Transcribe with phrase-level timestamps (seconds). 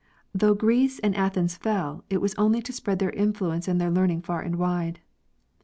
[0.33, 4.41] Though Greece and Athens fell, it was only to spread their influence and learning far
[4.41, 4.99] and wide.